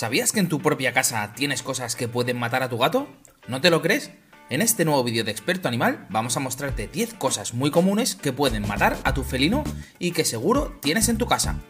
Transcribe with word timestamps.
¿Sabías 0.00 0.32
que 0.32 0.40
en 0.40 0.48
tu 0.48 0.62
propia 0.62 0.94
casa 0.94 1.34
tienes 1.36 1.62
cosas 1.62 1.94
que 1.94 2.08
pueden 2.08 2.38
matar 2.38 2.62
a 2.62 2.70
tu 2.70 2.78
gato? 2.78 3.06
¿No 3.48 3.60
te 3.60 3.68
lo 3.68 3.82
crees? 3.82 4.10
En 4.48 4.62
este 4.62 4.86
nuevo 4.86 5.04
vídeo 5.04 5.24
de 5.24 5.30
experto 5.30 5.68
animal 5.68 6.06
vamos 6.08 6.38
a 6.38 6.40
mostrarte 6.40 6.88
10 6.88 7.12
cosas 7.12 7.52
muy 7.52 7.70
comunes 7.70 8.14
que 8.14 8.32
pueden 8.32 8.66
matar 8.66 8.96
a 9.04 9.12
tu 9.12 9.24
felino 9.24 9.62
y 9.98 10.12
que 10.12 10.24
seguro 10.24 10.78
tienes 10.80 11.10
en 11.10 11.18
tu 11.18 11.26
casa. 11.26 11.60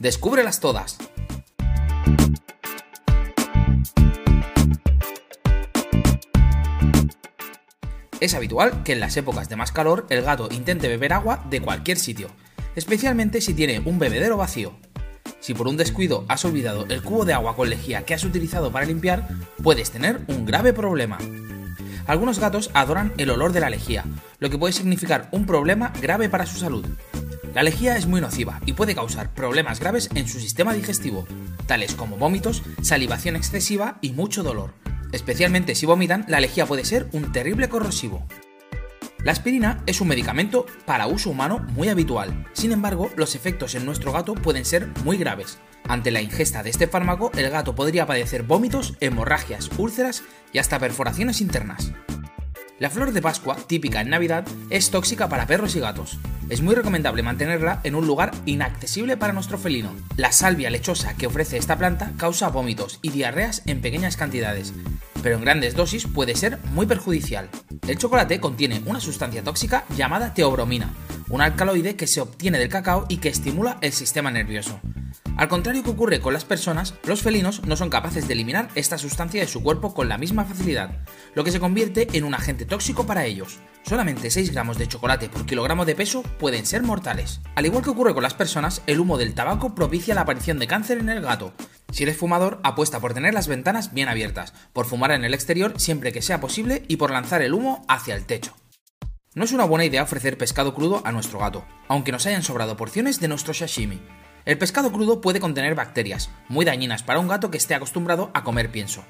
¡Descúbrelas 0.00 0.58
todas! 0.58 0.98
Es 8.18 8.34
habitual 8.34 8.82
que 8.82 8.94
en 8.94 8.98
las 8.98 9.16
épocas 9.16 9.48
de 9.48 9.54
más 9.54 9.70
calor 9.70 10.04
el 10.10 10.22
gato 10.22 10.48
intente 10.50 10.88
beber 10.88 11.12
agua 11.12 11.46
de 11.48 11.60
cualquier 11.60 11.98
sitio, 11.98 12.28
especialmente 12.74 13.40
si 13.40 13.54
tiene 13.54 13.78
un 13.78 14.00
bebedero 14.00 14.36
vacío. 14.36 14.76
Si 15.40 15.54
por 15.54 15.68
un 15.68 15.76
descuido 15.76 16.24
has 16.28 16.44
olvidado 16.44 16.86
el 16.88 17.02
cubo 17.02 17.24
de 17.24 17.32
agua 17.32 17.56
con 17.56 17.70
lejía 17.70 18.04
que 18.04 18.14
has 18.14 18.24
utilizado 18.24 18.72
para 18.72 18.86
limpiar, 18.86 19.28
puedes 19.62 19.90
tener 19.90 20.20
un 20.28 20.44
grave 20.44 20.72
problema. 20.72 21.18
Algunos 22.06 22.38
gatos 22.38 22.70
adoran 22.74 23.12
el 23.18 23.30
olor 23.30 23.52
de 23.52 23.60
la 23.60 23.70
lejía, 23.70 24.04
lo 24.38 24.50
que 24.50 24.58
puede 24.58 24.72
significar 24.72 25.28
un 25.30 25.46
problema 25.46 25.92
grave 26.00 26.28
para 26.28 26.46
su 26.46 26.58
salud. 26.58 26.84
La 27.54 27.62
lejía 27.62 27.96
es 27.96 28.06
muy 28.06 28.20
nociva 28.20 28.60
y 28.66 28.72
puede 28.72 28.94
causar 28.94 29.34
problemas 29.34 29.80
graves 29.80 30.08
en 30.14 30.28
su 30.28 30.40
sistema 30.40 30.74
digestivo, 30.74 31.26
tales 31.66 31.94
como 31.94 32.16
vómitos, 32.16 32.62
salivación 32.82 33.36
excesiva 33.36 33.98
y 34.00 34.12
mucho 34.12 34.42
dolor. 34.42 34.74
Especialmente 35.12 35.74
si 35.74 35.86
vomitan, 35.86 36.24
la 36.28 36.40
lejía 36.40 36.66
puede 36.66 36.84
ser 36.84 37.08
un 37.12 37.32
terrible 37.32 37.68
corrosivo. 37.68 38.26
La 39.24 39.32
aspirina 39.32 39.82
es 39.86 40.00
un 40.00 40.08
medicamento 40.08 40.64
para 40.86 41.08
uso 41.08 41.30
humano 41.30 41.58
muy 41.70 41.88
habitual, 41.88 42.46
sin 42.52 42.70
embargo, 42.70 43.10
los 43.16 43.34
efectos 43.34 43.74
en 43.74 43.84
nuestro 43.84 44.12
gato 44.12 44.34
pueden 44.34 44.64
ser 44.64 44.86
muy 45.04 45.16
graves. 45.16 45.58
Ante 45.88 46.12
la 46.12 46.22
ingesta 46.22 46.62
de 46.62 46.70
este 46.70 46.86
fármaco, 46.86 47.32
el 47.36 47.50
gato 47.50 47.74
podría 47.74 48.06
padecer 48.06 48.44
vómitos, 48.44 48.94
hemorragias, 49.00 49.70
úlceras 49.76 50.22
y 50.52 50.58
hasta 50.58 50.78
perforaciones 50.78 51.40
internas. 51.40 51.92
La 52.78 52.90
flor 52.90 53.12
de 53.12 53.20
Pascua, 53.20 53.56
típica 53.56 54.00
en 54.00 54.10
Navidad, 54.10 54.46
es 54.70 54.90
tóxica 54.90 55.28
para 55.28 55.48
perros 55.48 55.74
y 55.74 55.80
gatos. 55.80 56.16
Es 56.48 56.62
muy 56.62 56.76
recomendable 56.76 57.24
mantenerla 57.24 57.80
en 57.82 57.96
un 57.96 58.06
lugar 58.06 58.30
inaccesible 58.46 59.16
para 59.16 59.32
nuestro 59.32 59.58
felino. 59.58 59.96
La 60.16 60.30
salvia 60.30 60.70
lechosa 60.70 61.14
que 61.16 61.26
ofrece 61.26 61.56
esta 61.56 61.76
planta 61.76 62.12
causa 62.18 62.50
vómitos 62.50 63.00
y 63.02 63.10
diarreas 63.10 63.62
en 63.66 63.80
pequeñas 63.80 64.16
cantidades, 64.16 64.74
pero 65.24 65.34
en 65.34 65.42
grandes 65.42 65.74
dosis 65.74 66.06
puede 66.06 66.36
ser 66.36 66.58
muy 66.72 66.86
perjudicial. 66.86 67.50
El 67.88 67.96
chocolate 67.96 68.38
contiene 68.38 68.82
una 68.84 69.00
sustancia 69.00 69.42
tóxica 69.42 69.86
llamada 69.96 70.34
teobromina, 70.34 70.92
un 71.30 71.40
alcaloide 71.40 71.96
que 71.96 72.06
se 72.06 72.20
obtiene 72.20 72.58
del 72.58 72.68
cacao 72.68 73.06
y 73.08 73.16
que 73.16 73.30
estimula 73.30 73.78
el 73.80 73.94
sistema 73.94 74.30
nervioso. 74.30 74.78
Al 75.38 75.48
contrario 75.48 75.82
que 75.82 75.88
ocurre 75.88 76.20
con 76.20 76.34
las 76.34 76.44
personas, 76.44 76.92
los 77.04 77.22
felinos 77.22 77.64
no 77.64 77.76
son 77.76 77.88
capaces 77.88 78.28
de 78.28 78.34
eliminar 78.34 78.68
esta 78.74 78.98
sustancia 78.98 79.40
de 79.40 79.46
su 79.46 79.62
cuerpo 79.62 79.94
con 79.94 80.06
la 80.06 80.18
misma 80.18 80.44
facilidad, 80.44 80.98
lo 81.34 81.44
que 81.44 81.50
se 81.50 81.60
convierte 81.60 82.08
en 82.12 82.24
un 82.24 82.34
agente 82.34 82.66
tóxico 82.66 83.06
para 83.06 83.24
ellos. 83.24 83.58
Solamente 83.84 84.30
6 84.30 84.52
gramos 84.52 84.76
de 84.76 84.86
chocolate 84.86 85.30
por 85.30 85.46
kilogramo 85.46 85.86
de 85.86 85.94
peso 85.94 86.22
pueden 86.22 86.66
ser 86.66 86.82
mortales. 86.82 87.40
Al 87.54 87.64
igual 87.64 87.82
que 87.82 87.90
ocurre 87.90 88.12
con 88.12 88.22
las 88.22 88.34
personas, 88.34 88.82
el 88.86 89.00
humo 89.00 89.16
del 89.16 89.32
tabaco 89.32 89.74
propicia 89.74 90.14
la 90.14 90.22
aparición 90.22 90.58
de 90.58 90.66
cáncer 90.66 90.98
en 90.98 91.08
el 91.08 91.22
gato. 91.22 91.54
Si 91.90 92.02
eres 92.02 92.16
fumador, 92.16 92.60
apuesta 92.62 93.00
por 93.00 93.14
tener 93.14 93.34
las 93.34 93.48
ventanas 93.48 93.94
bien 93.94 94.08
abiertas, 94.08 94.52
por 94.72 94.86
fumar 94.86 95.10
en 95.12 95.24
el 95.24 95.34
exterior 95.34 95.74
siempre 95.78 96.12
que 96.12 96.22
sea 96.22 96.40
posible 96.40 96.82
y 96.86 96.96
por 96.96 97.10
lanzar 97.10 97.42
el 97.42 97.54
humo 97.54 97.84
hacia 97.88 98.14
el 98.14 98.26
techo. 98.26 98.54
No 99.34 99.44
es 99.44 99.52
una 99.52 99.64
buena 99.64 99.84
idea 99.84 100.02
ofrecer 100.02 100.36
pescado 100.36 100.74
crudo 100.74 101.00
a 101.04 101.12
nuestro 101.12 101.38
gato, 101.38 101.64
aunque 101.88 102.12
nos 102.12 102.26
hayan 102.26 102.42
sobrado 102.42 102.76
porciones 102.76 103.20
de 103.20 103.28
nuestro 103.28 103.54
sashimi. 103.54 104.00
El 104.44 104.58
pescado 104.58 104.92
crudo 104.92 105.20
puede 105.20 105.40
contener 105.40 105.74
bacterias, 105.74 106.30
muy 106.48 106.64
dañinas 106.64 107.02
para 107.02 107.20
un 107.20 107.28
gato 107.28 107.50
que 107.50 107.58
esté 107.58 107.74
acostumbrado 107.74 108.30
a 108.34 108.44
comer 108.44 108.70
pienso. 108.70 109.04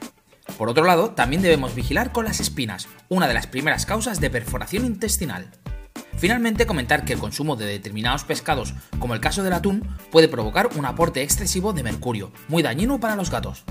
Por 0.56 0.68
otro 0.68 0.84
lado, 0.84 1.10
también 1.10 1.42
debemos 1.42 1.74
vigilar 1.74 2.12
con 2.12 2.24
las 2.24 2.40
espinas, 2.40 2.88
una 3.08 3.28
de 3.28 3.34
las 3.34 3.46
primeras 3.46 3.86
causas 3.86 4.20
de 4.20 4.30
perforación 4.30 4.84
intestinal. 4.86 5.50
Finalmente, 6.18 6.66
comentar 6.66 7.04
que 7.04 7.12
el 7.12 7.18
consumo 7.18 7.56
de 7.56 7.66
determinados 7.66 8.24
pescados, 8.24 8.74
como 8.98 9.14
el 9.14 9.20
caso 9.20 9.42
del 9.42 9.52
atún, 9.52 9.88
puede 10.10 10.28
provocar 10.28 10.70
un 10.76 10.84
aporte 10.84 11.22
excesivo 11.22 11.72
de 11.72 11.82
mercurio, 11.82 12.32
muy 12.48 12.62
dañino 12.62 13.00
para 13.00 13.16
los 13.16 13.30
gatos. 13.30 13.64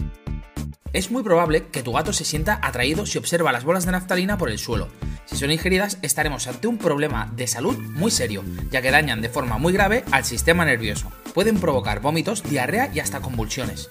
Es 0.94 1.12
muy 1.12 1.24
probable 1.24 1.68
que 1.68 1.84
tu 1.84 1.92
gato 1.92 2.14
se 2.14 2.24
sienta 2.24 2.60
atraído 2.64 3.06
si 3.06 3.18
observa 3.18 3.52
las 3.52 3.66
bolas 3.66 3.86
de 3.86 3.92
naftalina 3.92 4.38
por 4.38 4.50
el 4.50 4.58
suelo, 4.58 4.88
si 5.28 5.36
son 5.36 5.52
ingeridas, 5.52 6.00
estaremos 6.02 6.48
ante 6.48 6.68
un 6.68 6.78
problema 6.78 7.30
de 7.36 7.48
salud 7.48 7.78
muy 7.78 8.12
serio, 8.12 8.44
ya 8.72 8.82
que 8.82 8.92
dañan 8.92 9.22
de 9.22 9.28
forma 9.28 9.58
muy 9.58 9.74
grave 9.74 10.06
al 10.12 10.24
sistema 10.24 10.64
nervioso. 10.64 11.12
Pueden 11.34 11.60
provocar 11.60 12.00
vómitos, 12.00 12.44
diarrea 12.44 12.90
y 12.94 13.02
hasta 13.02 13.20
convulsiones. 13.20 13.90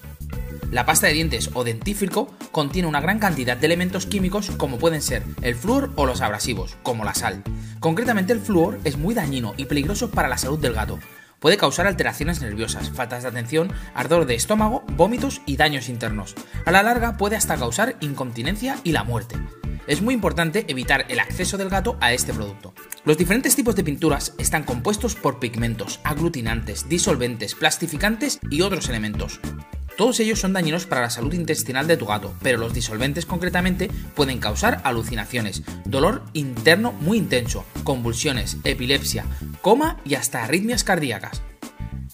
La 0.71 0.85
pasta 0.85 1.07
de 1.07 1.13
dientes 1.13 1.49
o 1.53 1.63
dentífrico 1.63 2.35
contiene 2.51 2.87
una 2.87 3.01
gran 3.01 3.19
cantidad 3.19 3.55
de 3.55 3.65
elementos 3.65 4.05
químicos 4.05 4.51
como 4.51 4.77
pueden 4.77 5.01
ser 5.01 5.23
el 5.41 5.55
flúor 5.55 5.91
o 5.95 6.05
los 6.05 6.21
abrasivos, 6.21 6.77
como 6.83 7.05
la 7.05 7.13
sal. 7.13 7.41
Concretamente 7.79 8.33
el 8.33 8.41
flúor 8.41 8.79
es 8.83 8.97
muy 8.97 9.13
dañino 9.13 9.53
y 9.57 9.65
peligroso 9.65 10.11
para 10.11 10.27
la 10.27 10.37
salud 10.37 10.59
del 10.59 10.73
gato. 10.73 10.99
Puede 11.39 11.57
causar 11.57 11.87
alteraciones 11.87 12.41
nerviosas, 12.41 12.89
faltas 12.89 13.23
de 13.23 13.29
atención, 13.29 13.71
ardor 13.93 14.25
de 14.25 14.35
estómago, 14.35 14.83
vómitos 14.93 15.41
y 15.45 15.55
daños 15.55 15.87
internos. 15.87 16.35
A 16.65 16.71
la 16.71 16.83
larga 16.83 17.15
puede 17.15 17.35
hasta 17.35 17.57
causar 17.57 17.95
incontinencia 18.01 18.77
y 18.83 18.91
la 18.91 19.03
muerte 19.03 19.35
es 19.87 20.01
muy 20.01 20.13
importante 20.13 20.65
evitar 20.67 21.05
el 21.09 21.19
acceso 21.19 21.57
del 21.57 21.69
gato 21.69 21.97
a 22.01 22.13
este 22.13 22.33
producto. 22.33 22.73
Los 23.05 23.17
diferentes 23.17 23.55
tipos 23.55 23.75
de 23.75 23.83
pinturas 23.83 24.33
están 24.37 24.63
compuestos 24.63 25.15
por 25.15 25.39
pigmentos, 25.39 26.01
aglutinantes, 26.03 26.89
disolventes, 26.89 27.55
plastificantes 27.55 28.39
y 28.49 28.61
otros 28.61 28.89
elementos. 28.89 29.39
Todos 29.97 30.19
ellos 30.19 30.39
son 30.39 30.53
dañinos 30.53 30.85
para 30.85 31.01
la 31.01 31.09
salud 31.09 31.33
intestinal 31.33 31.87
de 31.87 31.97
tu 31.97 32.05
gato, 32.05 32.31
pero 32.43 32.59
los 32.59 32.71
disolventes 32.71 33.25
concretamente 33.25 33.89
pueden 34.13 34.37
causar 34.37 34.79
alucinaciones, 34.83 35.63
dolor 35.85 36.23
interno 36.33 36.91
muy 36.91 37.17
intenso, 37.17 37.65
convulsiones, 37.83 38.57
epilepsia, 38.63 39.25
coma 39.61 39.97
y 40.05 40.13
hasta 40.13 40.43
arritmias 40.43 40.83
cardíacas. 40.83 41.41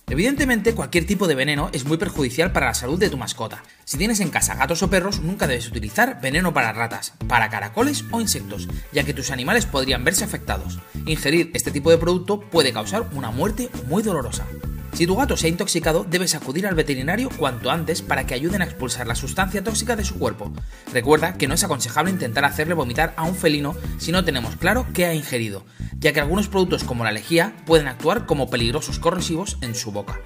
Evidentemente, 0.08 0.76
cualquier 0.76 1.06
tipo 1.06 1.28
de 1.28 1.36
veneno 1.36 1.70
es 1.74 1.84
muy 1.84 1.98
perjudicial 1.98 2.54
para 2.54 2.68
la 2.68 2.74
salud 2.74 2.98
de 2.98 3.10
tu 3.10 3.18
mascota. 3.18 3.64
Si 3.84 3.98
tienes 3.98 4.22
en 4.22 4.30
casa 4.30 4.56
gatos 4.56 4.82
o 4.82 4.90
perros, 4.90 5.20
nunca 5.20 5.48
debes 5.48 5.68
utilizar 5.68 6.22
veneno 6.22 6.54
para 6.54 6.72
ratas, 6.72 7.14
para 7.28 7.50
caracoles 7.50 8.06
o 8.12 8.22
insectos, 8.22 8.70
ya 8.94 9.04
que 9.04 9.14
tus 9.14 9.30
animales 9.30 9.66
podrían 9.66 10.06
verse 10.06 10.24
afectados. 10.24 10.80
Ingerir 11.06 11.52
este 11.54 11.72
tipo 11.72 11.92
de 11.92 11.98
producto 11.98 12.40
puede 12.40 12.72
causar 12.72 13.10
una 13.14 13.32
muerte 13.32 13.70
muy 13.88 14.04
dolorosa. 14.04 14.46
Si 14.94 15.08
tu 15.08 15.16
gato 15.16 15.36
se 15.36 15.48
ha 15.48 15.50
intoxicado, 15.50 16.06
debes 16.08 16.36
acudir 16.36 16.68
al 16.68 16.76
veterinario 16.76 17.30
cuanto 17.36 17.72
antes 17.72 18.04
para 18.04 18.28
que 18.28 18.36
ayuden 18.36 18.62
a 18.62 18.66
expulsar 18.66 19.08
la 19.08 19.16
sustancia 19.16 19.64
tóxica 19.64 19.96
de 19.96 20.06
su 20.06 20.20
cuerpo. 20.20 20.54
Recuerda 20.94 21.34
que 21.34 21.48
no 21.48 21.56
es 21.56 21.64
aconsejable 21.64 22.12
intentar 22.12 22.46
hacerle 22.46 22.76
vomitar 22.76 23.12
a 23.18 23.24
un 23.24 23.36
felino 23.36 23.76
si 23.98 24.12
no 24.12 24.24
tenemos 24.24 24.56
claro 24.56 24.86
qué 24.94 25.08
ha 25.08 25.16
ingerido, 25.16 25.66
ya 25.98 26.14
que 26.14 26.20
algunos 26.20 26.48
productos 26.48 26.84
como 26.84 27.04
la 27.04 27.12
lejía 27.12 27.56
pueden 27.66 27.88
actuar 27.88 28.28
como 28.28 28.52
peligrosos 28.52 29.00
corrosivos 29.00 29.58
en 29.62 29.74
su 29.74 29.92
boca. 29.92 30.22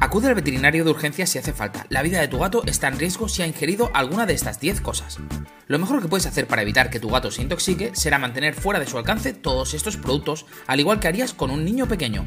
Acude 0.00 0.28
al 0.28 0.34
veterinario 0.34 0.84
de 0.84 0.90
urgencia 0.90 1.26
si 1.26 1.38
hace 1.38 1.52
falta. 1.52 1.86
La 1.90 2.02
vida 2.02 2.20
de 2.20 2.28
tu 2.28 2.38
gato 2.38 2.62
está 2.66 2.88
en 2.88 2.98
riesgo 2.98 3.28
si 3.28 3.42
ha 3.42 3.46
ingerido 3.46 3.90
alguna 3.94 4.24
de 4.24 4.32
estas 4.32 4.58
10 4.58 4.80
cosas. 4.80 5.18
Lo 5.68 5.78
mejor 5.78 6.02
que 6.02 6.08
puedes 6.08 6.26
hacer 6.26 6.46
para 6.46 6.62
evitar 6.62 6.90
que 6.90 6.98
tu 6.98 7.10
gato 7.10 7.30
se 7.30 7.42
intoxique 7.42 7.92
será 7.94 8.18
mantener 8.18 8.54
fuera 8.54 8.80
de 8.80 8.86
su 8.86 8.96
alcance 8.96 9.32
todos 9.32 9.74
estos 9.74 9.98
productos, 9.98 10.46
al 10.66 10.80
igual 10.80 10.98
que 10.98 11.08
harías 11.08 11.34
con 11.34 11.50
un 11.50 11.64
niño 11.64 11.86
pequeño. 11.86 12.26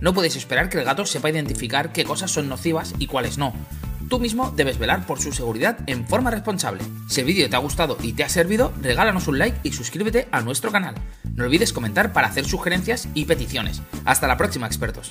No 0.00 0.12
puedes 0.12 0.36
esperar 0.36 0.68
que 0.68 0.78
el 0.78 0.84
gato 0.84 1.06
sepa 1.06 1.30
identificar 1.30 1.92
qué 1.92 2.04
cosas 2.04 2.30
son 2.30 2.48
nocivas 2.48 2.94
y 2.98 3.06
cuáles 3.06 3.38
no. 3.38 3.54
Tú 4.08 4.20
mismo 4.20 4.52
debes 4.52 4.78
velar 4.78 5.04
por 5.04 5.20
su 5.20 5.32
seguridad 5.32 5.78
en 5.86 6.06
forma 6.06 6.30
responsable. 6.30 6.82
Si 7.08 7.20
el 7.20 7.26
vídeo 7.26 7.50
te 7.50 7.56
ha 7.56 7.60
gustado 7.60 7.96
y 8.02 8.12
te 8.12 8.22
ha 8.22 8.28
servido, 8.28 8.72
regálanos 8.80 9.26
un 9.26 9.38
like 9.38 9.58
y 9.64 9.72
suscríbete 9.72 10.28
a 10.30 10.42
nuestro 10.42 10.70
canal. 10.70 10.94
No 11.34 11.44
olvides 11.44 11.72
comentar 11.72 12.12
para 12.12 12.28
hacer 12.28 12.44
sugerencias 12.44 13.08
y 13.14 13.24
peticiones. 13.24 13.82
Hasta 14.04 14.28
la 14.28 14.36
próxima, 14.36 14.66
expertos. 14.66 15.10